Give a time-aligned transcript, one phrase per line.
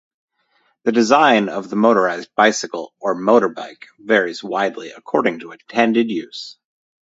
[0.81, 6.57] The design of the motorized bicycle or motorbike varies widely according to intended use.